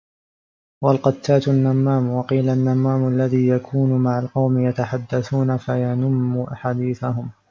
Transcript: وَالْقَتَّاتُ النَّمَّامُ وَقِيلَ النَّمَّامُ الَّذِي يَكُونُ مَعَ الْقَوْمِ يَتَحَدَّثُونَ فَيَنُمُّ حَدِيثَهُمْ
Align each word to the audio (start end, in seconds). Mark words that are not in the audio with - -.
وَالْقَتَّاتُ 0.83 1.47
النَّمَّامُ 1.47 2.09
وَقِيلَ 2.09 2.49
النَّمَّامُ 2.49 3.07
الَّذِي 3.07 3.47
يَكُونُ 3.47 3.89
مَعَ 3.89 4.19
الْقَوْمِ 4.19 4.59
يَتَحَدَّثُونَ 4.59 5.57
فَيَنُمُّ 5.57 6.45
حَدِيثَهُمْ 6.55 7.29